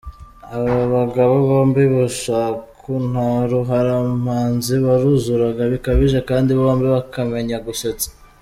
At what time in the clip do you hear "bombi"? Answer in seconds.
1.47-1.83, 6.59-6.85